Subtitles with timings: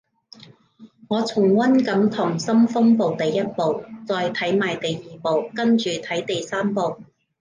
[1.09, 7.03] 我重溫緊溏心風暴第一部，再睇埋第二部跟住睇第三部